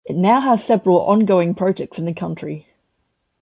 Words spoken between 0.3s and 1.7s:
has several ongoing